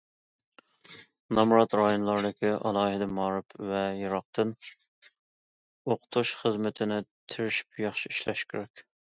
نامرات 1.39 1.75
رايونلاردىكى 1.81 2.53
ئالاھىدە 2.69 3.07
مائارىپ 3.17 3.55
ۋە 3.73 3.83
يىراقتىن 3.99 4.55
ئوقۇتۇش 4.71 6.33
خىزمىتىنى 6.41 6.99
تىرىشىپ 7.35 7.85
ياخشى 7.87 8.15
ئىشلەش 8.17 8.45
كېرەك. 8.51 8.87